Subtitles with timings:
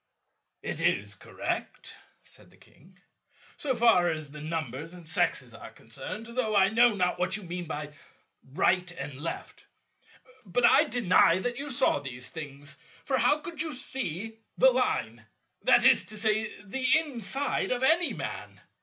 [0.63, 1.93] "It is correct,"
[2.23, 2.97] said the King,
[3.57, 7.43] "so far as the numbers and sexes are concerned, though I know not what you
[7.43, 7.93] mean by
[8.51, 9.63] 'right' and 'left.'
[10.43, 12.77] But I deny that you saw these things.
[13.05, 15.23] For how could you see the Line,
[15.65, 18.59] that is to say the inside, of any Man?